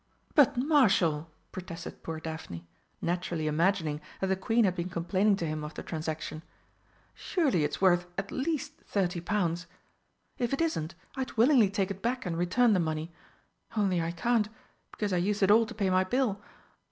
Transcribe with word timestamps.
"But, 0.33 0.57
Marshal!" 0.57 1.29
protested 1.51 2.01
poor 2.01 2.19
Daphne, 2.19 2.67
naturally 3.03 3.45
imagining 3.45 4.01
that 4.19 4.25
the 4.25 4.35
Queen 4.35 4.65
had 4.65 4.73
been 4.73 4.89
complaining 4.89 5.35
to 5.35 5.45
him 5.45 5.63
of 5.63 5.75
the 5.75 5.83
transaction, 5.83 6.41
"surely 7.13 7.63
it's 7.63 7.81
worth 7.81 8.07
at 8.17 8.31
least 8.31 8.79
thirty 8.81 9.21
pounds! 9.21 9.67
If 10.39 10.53
it 10.53 10.61
isn't, 10.61 10.95
I'd 11.15 11.33
willingly 11.37 11.69
take 11.69 11.91
it 11.91 12.01
back 12.01 12.25
and 12.25 12.35
return 12.35 12.73
the 12.73 12.79
money. 12.79 13.11
Only 13.77 14.01
I 14.01 14.09
can't 14.09 14.49
because 14.89 15.13
I 15.13 15.17
used 15.17 15.43
it 15.43 15.51
all 15.51 15.67
to 15.67 15.75
pay 15.75 15.91
my 15.91 16.03
bill. 16.03 16.41